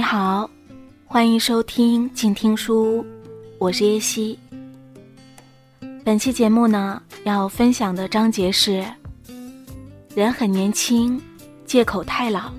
[0.00, 0.48] 你好，
[1.04, 3.06] 欢迎收听静听书屋，
[3.58, 4.38] 我是叶希。
[6.02, 8.82] 本期节目呢，要分享的章节是：
[10.14, 11.20] 人很年轻，
[11.66, 12.50] 借口太老。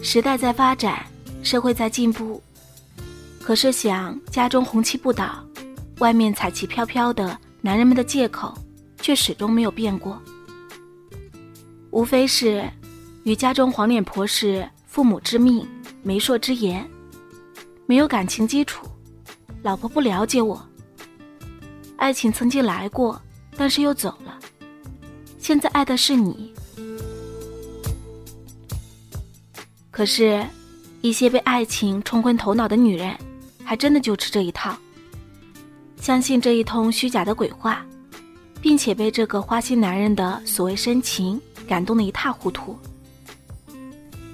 [0.00, 1.04] 时代在发展，
[1.42, 2.40] 社会在进步，
[3.40, 5.44] 可是想家中红旗不倒，
[5.98, 8.56] 外面彩旗飘飘的男人们的借口，
[9.00, 10.22] 却始终没有变过。
[11.90, 12.64] 无非是
[13.24, 15.66] 与家中黄脸婆是父母之命、
[16.02, 16.88] 媒妁之言，
[17.86, 18.86] 没有感情基础，
[19.62, 20.60] 老婆不了解我。
[21.96, 23.20] 爱情曾经来过，
[23.56, 24.36] 但是又走了，
[25.38, 26.52] 现在爱的是你。
[29.92, 30.44] 可是，
[31.00, 33.16] 一些被爱情冲昏头脑的女人，
[33.62, 34.76] 还真的就吃这一套，
[35.96, 37.86] 相信这一通虚假的鬼话，
[38.60, 42.76] 并且被这个花心男人的所谓深情感动的一塌糊涂。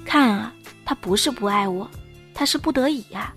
[0.09, 0.55] 看啊，
[0.87, 1.87] 他不是不爱我，
[2.33, 3.35] 他是不得已呀。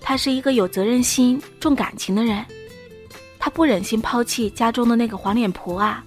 [0.00, 2.44] 他是一个有责任心、重感情的人，
[3.38, 6.04] 他不忍心抛弃家中的那个黄脸婆啊。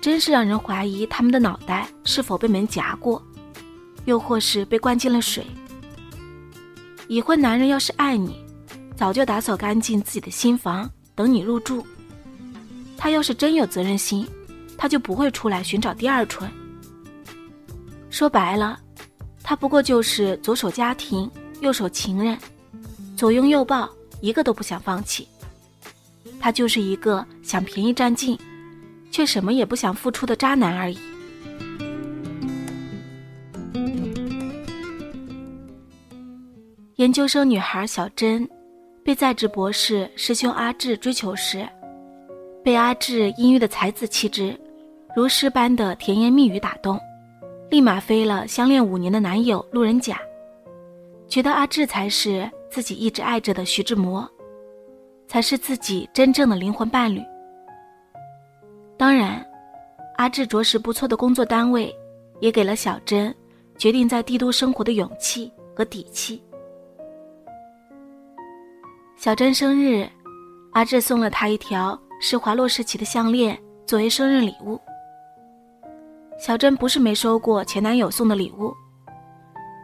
[0.00, 3.22] 真是让人怀疑他们的脑袋是否被门夹过，
[4.06, 5.44] 又或是被灌进了水。
[7.08, 8.42] 已婚男人要是爱你，
[8.96, 11.86] 早就打扫干净自己的新房，等你入住。
[12.96, 14.26] 他要是真有责任心，
[14.76, 16.50] 他就不会出来寻找第二春。
[18.10, 18.78] 说白了，
[19.42, 22.38] 他不过就是左手家庭，右手情人，
[23.16, 23.88] 左拥右抱，
[24.20, 25.28] 一个都不想放弃。
[26.40, 28.38] 他就是一个想便宜占尽。
[29.14, 30.98] 却什么也不想付出的渣男而已。
[36.96, 38.48] 研究生女孩小珍，
[39.04, 41.64] 被在职博士师兄阿志追求时，
[42.64, 44.58] 被阿志阴郁的才子气质、
[45.14, 46.98] 如诗般的甜言蜜语打动，
[47.70, 50.20] 立马飞了相恋五年的男友路人甲，
[51.28, 54.28] 觉得阿志才是自己一直爱着的徐志摩，
[55.28, 57.22] 才是自己真正的灵魂伴侣。
[58.96, 59.46] 当然，
[60.16, 61.94] 阿志着实不错的工作单位，
[62.40, 63.32] 也给了小珍
[63.78, 66.42] 决定在帝都生活的勇气和底气。
[69.16, 70.08] 小珍生日，
[70.72, 74.76] 阿志送了她一条施华洛世奇的项链作为生日礼物。
[76.38, 78.74] 小珍不是没收过前男友送的礼物，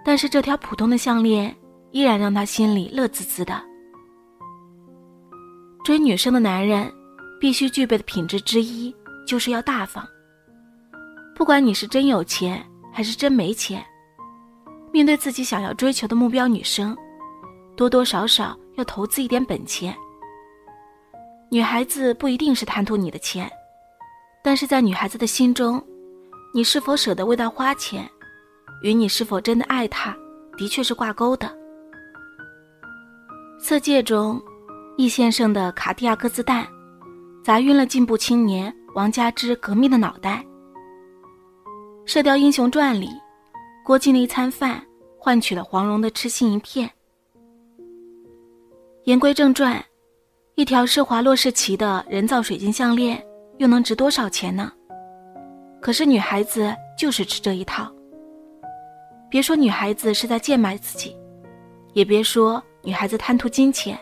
[0.04, 1.54] 但是这条普通的项链
[1.90, 3.60] 依然让她心里乐滋滋的。
[5.84, 6.92] 追女生的男人
[7.40, 8.94] 必须具备的品质之一。
[9.26, 10.04] 就是要大方。
[11.36, 12.60] 不管你是真有钱
[12.92, 13.80] 还是真没钱，
[14.92, 16.96] 面对自己想要追求的目标女生，
[17.76, 19.94] 多多少少要投资一点本钱。
[21.48, 23.48] 女孩子不一定是贪图你的钱，
[24.42, 25.80] 但是在女孩子的心中，
[26.52, 28.10] 你是否舍得为他花钱，
[28.82, 30.16] 与你是否真的爱他，
[30.56, 31.50] 的确是挂钩的。
[33.58, 34.42] 色戒中，
[34.96, 36.66] 易先生的卡地亚鸽子蛋，
[37.44, 38.74] 砸晕了进步青年。
[38.96, 40.44] 王家之革命的脑袋，
[42.10, 43.08] 《射雕英雄传》里，
[43.86, 44.84] 郭靖的一餐饭
[45.16, 46.90] 换取了黄蓉的痴心一片。
[49.04, 49.80] 言归正传，
[50.56, 53.24] 一条施华洛世奇的人造水晶项链
[53.58, 54.72] 又能值多少钱呢？
[55.80, 57.90] 可是女孩子就是吃这一套。
[59.28, 61.16] 别说女孩子是在贱卖自己，
[61.92, 63.98] 也别说女孩子贪图金钱。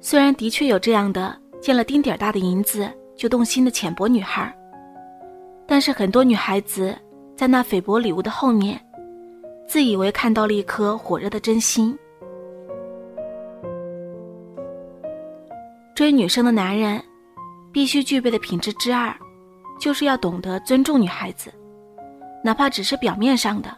[0.00, 2.88] 虽然的确有这样的见了丁点儿大的银子。
[3.18, 4.56] 就动心的浅薄女孩，
[5.66, 6.96] 但是很多女孩子
[7.36, 8.80] 在那菲薄礼物的后面，
[9.66, 11.98] 自以为看到了一颗火热的真心。
[15.96, 17.02] 追女生的男人，
[17.72, 19.12] 必须具备的品质之二，
[19.78, 21.52] 就是要懂得尊重女孩子，
[22.42, 23.76] 哪怕只是表面上的。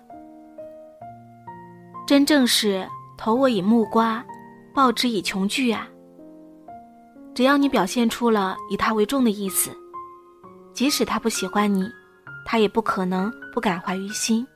[2.07, 4.25] 真正是投我以木瓜，
[4.75, 5.87] 报之以琼琚啊。
[7.35, 9.71] 只要你表现出了以他为重的意思，
[10.73, 11.89] 即使他不喜欢你，
[12.45, 14.47] 他也不可能不感怀于心。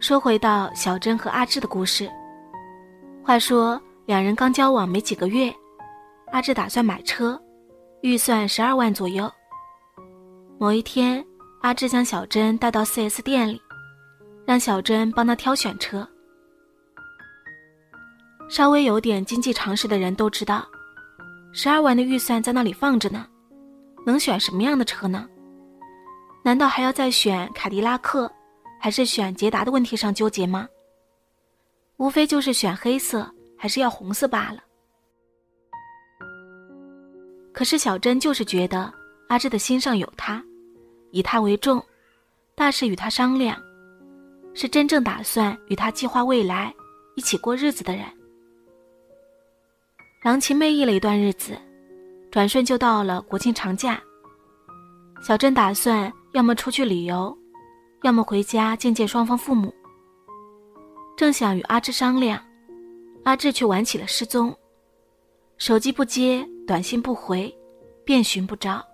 [0.00, 2.10] 说回到小珍和阿志的故事，
[3.24, 5.54] 话说两人刚交往没几个月，
[6.36, 7.42] 阿志打算买车，
[8.02, 9.32] 预算十二万左右。
[10.58, 11.24] 某一天，
[11.62, 13.58] 阿志将小珍带到 4S 店里，
[14.44, 16.06] 让小珍帮他挑选车。
[18.50, 20.66] 稍微有点经济常识的人都知道，
[21.54, 23.26] 十二万的预算在那里放着呢，
[24.04, 25.26] 能选什么样的车呢？
[26.44, 28.30] 难道还要再选凯迪拉克，
[28.78, 30.68] 还是选捷达的问题上纠结吗？
[31.96, 34.60] 无非就是选黑色还是要红色罢了。
[37.56, 38.92] 可是小珍就是觉得
[39.28, 40.44] 阿志的心上有他，
[41.10, 41.82] 以他为重，
[42.54, 43.58] 大事与他商量，
[44.52, 46.70] 是真正打算与他计划未来、
[47.14, 48.04] 一起过日子的人。
[50.22, 51.56] 郎情妹意了一段日子，
[52.30, 53.98] 转瞬就到了国庆长假。
[55.22, 57.34] 小珍打算要么出去旅游，
[58.02, 59.72] 要么回家见见双方父母。
[61.16, 62.38] 正想与阿志商量，
[63.24, 64.54] 阿志却玩起了失踪，
[65.56, 66.46] 手机不接。
[66.66, 67.54] 短信不回，
[68.04, 68.84] 便寻不着。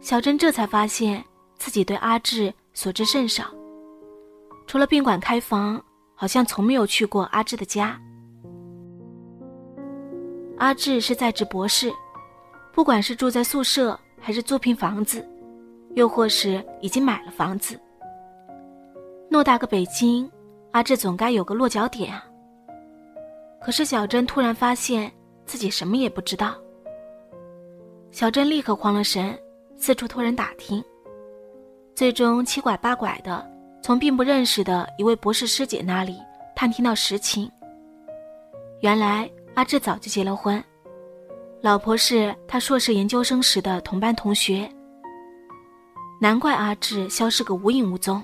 [0.00, 1.24] 小珍这才发现
[1.56, 3.44] 自己对阿志所知甚少，
[4.66, 5.80] 除了宾馆开房，
[6.16, 7.96] 好像从没有去过阿志的家。
[10.56, 11.92] 阿志是在职博士，
[12.72, 15.24] 不管是住在宿舍，还是租平房子，
[15.94, 17.78] 又或是已经买了房子，
[19.30, 20.28] 偌大个北京，
[20.72, 22.24] 阿志总该有个落脚点啊。
[23.60, 25.12] 可是小珍突然发现。
[25.48, 26.54] 自己什么也不知道。
[28.10, 29.36] 小珍立刻慌了神，
[29.76, 30.84] 四处托人打听，
[31.94, 33.44] 最终七拐八拐的
[33.82, 36.18] 从并不认识的一位博士师姐那里
[36.54, 37.50] 探听到实情。
[38.82, 40.62] 原来阿志早就结了婚，
[41.60, 44.70] 老婆是他硕士研究生时的同班同学。
[46.20, 48.22] 难怪阿志消失个无影无踪。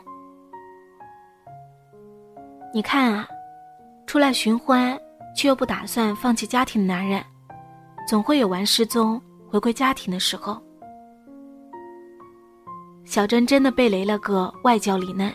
[2.73, 3.27] 你看啊，
[4.06, 4.99] 出来寻欢。
[5.35, 7.23] 却又不打算放弃家庭的男人，
[8.09, 10.63] 总会有玩失踪回归家庭的时候。
[13.05, 15.33] 小珍真的被雷了个外焦里嫩，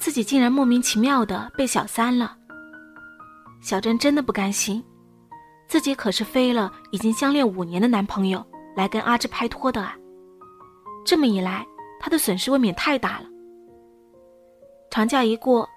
[0.00, 2.36] 自己竟然莫名其妙的被小三了。
[3.60, 4.82] 小珍真的不甘心，
[5.68, 8.44] 自己可是飞了已经相恋五年的男朋友
[8.74, 9.96] 来跟阿志拍拖的啊！
[11.04, 11.64] 这么一来，
[12.00, 13.26] 她的损失未免太大了。
[14.90, 15.68] 长假一过。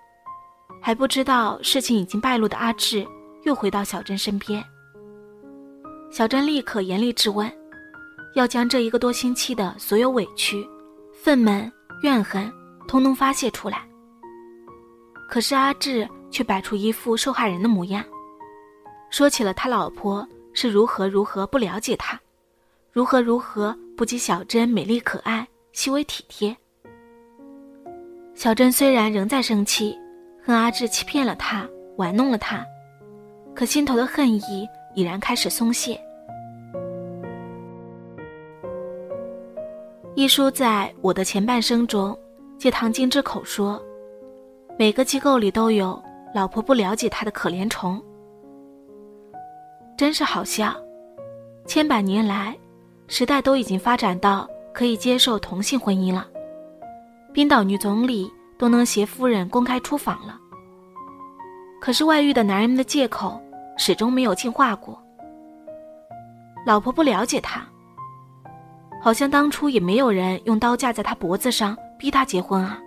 [0.81, 3.05] 还不知道事情已经败露的阿志
[3.43, 4.63] 又回到小珍身边。
[6.09, 7.51] 小珍立刻严厉质问，
[8.35, 10.67] 要将这一个多星期的所有委屈、
[11.11, 11.69] 愤懑、
[12.03, 12.51] 怨恨，
[12.87, 13.85] 通通发泄出来。
[15.29, 18.01] 可是阿志却摆出一副受害人的模样，
[19.09, 22.17] 说起了他老婆是如何如何不了解他，
[22.93, 26.55] 如何如何不及小珍美丽可爱、细微体贴。
[28.33, 29.97] 小珍虽然仍在生气。
[30.47, 31.67] 恨阿志欺骗了他，
[31.97, 32.65] 玩弄了他，
[33.53, 34.65] 可心头的恨意
[34.95, 35.99] 已然开始松懈。
[40.15, 42.17] 一书在我的前半生中，
[42.57, 43.77] 借唐晶之口说，
[44.79, 46.01] 每个机构里都有
[46.33, 48.01] 老婆不了解他的可怜虫。
[49.97, 50.73] 真是好笑，
[51.65, 52.57] 千百年来，
[53.09, 56.25] 时代都已经发展到可以接受同性婚姻了。
[57.33, 58.31] 冰岛女总理。
[58.57, 60.39] 都能携夫人公开出访了，
[61.79, 63.39] 可是外遇的男人们的借口
[63.77, 64.99] 始终没有进化过。
[66.65, 67.65] 老婆不了解他，
[69.01, 72.79] 好像当初也没有人用刀架在他脖子上逼他结婚啊。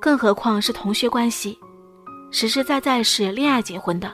[0.00, 1.58] 更何况是同学关系，
[2.30, 4.12] 实实在在是恋爱结婚的。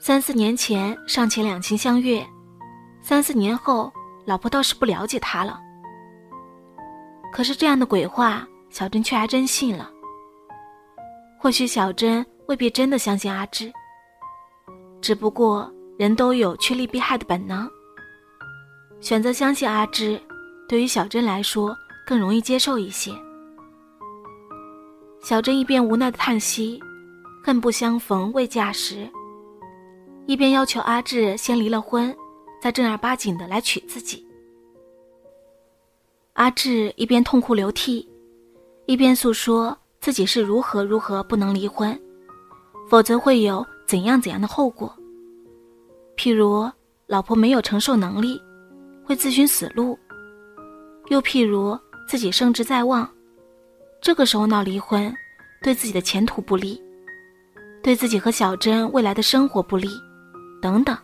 [0.00, 2.26] 三四年前尚且两情相悦，
[3.00, 3.90] 三四年后
[4.26, 5.58] 老婆倒是不了解他了。
[7.32, 8.46] 可是这样的鬼话。
[8.74, 9.88] 小珍却还真信了。
[11.38, 13.72] 或许小珍未必真的相信阿志，
[15.00, 17.70] 只不过人都有趋利避害的本能。
[19.00, 20.20] 选择相信阿志，
[20.68, 21.72] 对于小珍来说
[22.04, 23.12] 更容易接受一些。
[25.22, 26.80] 小珍一边无奈的叹息，
[27.44, 29.08] 恨不相逢未嫁时，
[30.26, 32.12] 一边要求阿志先离了婚，
[32.60, 34.26] 再正儿八经的来娶自己。
[36.32, 38.10] 阿志一边痛哭流涕。
[38.86, 41.98] 一边诉说自己是如何如何不能离婚，
[42.88, 44.94] 否则会有怎样怎样的后果。
[46.16, 46.70] 譬如
[47.06, 48.40] 老婆没有承受能力，
[49.04, 49.96] 会自寻死路；
[51.08, 53.08] 又譬如自己升职在望，
[54.02, 55.12] 这个时候闹离婚，
[55.62, 56.80] 对自己的前途不利，
[57.82, 59.88] 对自己和小珍未来的生活不利，
[60.60, 60.96] 等等。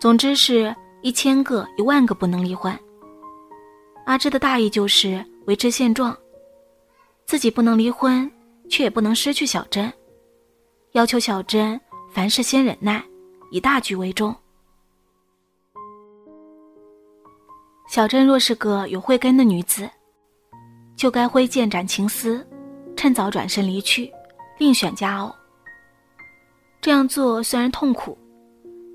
[0.00, 2.74] 总之是一千个一万个不能离婚。
[4.06, 6.16] 阿芝的大意就是维持现状。
[7.30, 8.28] 自己不能离婚，
[8.68, 9.92] 却也不能失去小珍，
[10.94, 11.80] 要求小珍
[12.12, 13.00] 凡事先忍耐，
[13.52, 14.34] 以大局为重。
[17.88, 19.88] 小珍若是个有慧根的女子，
[20.96, 22.44] 就该挥剑斩情丝，
[22.96, 24.12] 趁早转身离去，
[24.58, 25.32] 另选佳偶。
[26.80, 28.18] 这样做虽然痛苦，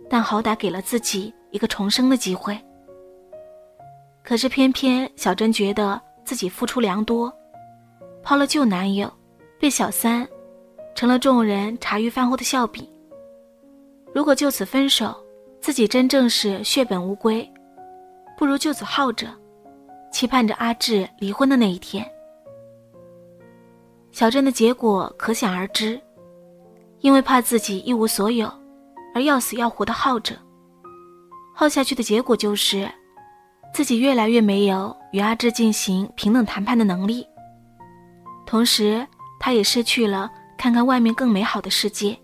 [0.09, 2.59] 但好歹给了自己一个重生的机会。
[4.25, 7.33] 可是偏偏小珍觉得自己付出良多。
[8.25, 9.07] 抛了旧男友，
[9.59, 10.27] 被小三，
[10.95, 12.83] 成了众人茶余饭后的笑柄。
[14.15, 15.15] 如果就此分手，
[15.61, 17.47] 自己真正是血本无归，
[18.35, 19.27] 不如就此耗着，
[20.11, 22.03] 期盼着阿志离婚的那一天。
[24.11, 26.01] 小镇的结果可想而知，
[27.01, 28.51] 因为怕自己一无所有，
[29.13, 30.35] 而要死要活的耗着。
[31.53, 32.89] 耗下去的结果就是，
[33.71, 37.23] 自己越来越没有与阿志进行平等谈判的能力。
[38.55, 39.05] 同时，
[39.37, 42.17] 他也失去了看看外面更美好的世界，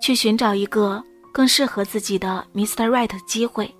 [0.00, 1.02] 去寻找一个。
[1.32, 2.86] 更适合自己的 Mr.
[2.88, 3.74] Right 的机会。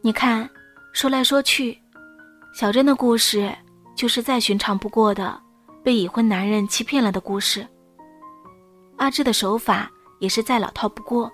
[0.00, 0.48] 你看，
[0.94, 1.78] 说来说去，
[2.54, 3.54] 小珍的故事
[3.94, 5.38] 就是再寻常不过的
[5.84, 7.64] 被已婚男人欺骗了的故事。
[8.96, 9.90] 阿志的手法
[10.20, 11.30] 也是再老套不过，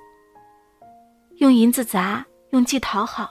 [1.36, 3.30] 用银子砸，用计讨好，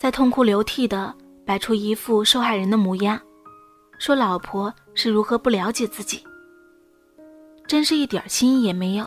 [0.00, 1.12] 再痛哭流涕的
[1.44, 3.20] 摆出一副受害人的模样，
[4.04, 6.22] 说老婆是如何不了解自己，
[7.66, 9.06] 真是一点心意也没有。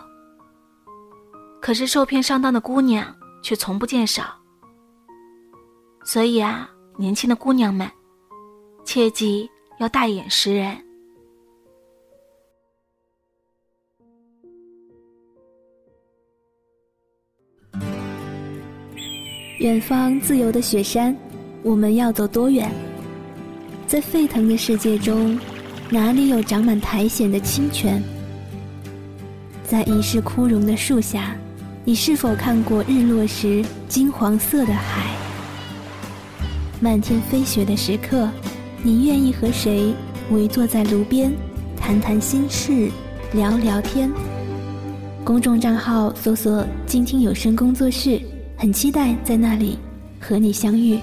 [1.61, 4.23] 可是受骗上当的姑娘却从不见少，
[6.03, 7.87] 所以啊，年轻的姑娘们，
[8.83, 10.75] 切记要大眼识人。
[19.59, 21.15] 远方自由的雪山，
[21.61, 22.86] 我们要走多远？
[23.87, 25.39] 在沸腾的世界中，
[25.89, 28.03] 哪里有长满苔藓的清泉？
[29.63, 31.33] 在已是枯荣的树下。
[31.85, 35.05] 你是否看过日落时金黄色的海？
[36.81, 38.29] 漫天飞雪的时刻，
[38.83, 39.93] 你愿意和谁
[40.31, 41.31] 围坐在炉边，
[41.77, 42.91] 谈谈心事，
[43.31, 44.11] 聊聊天？
[45.23, 48.21] 公众账号搜索“静听有声工作室”，
[48.57, 49.79] 很期待在那里
[50.19, 50.99] 和你相遇。